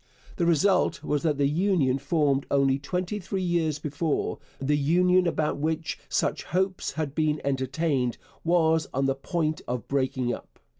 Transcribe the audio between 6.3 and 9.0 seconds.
high hopes had been entertained, was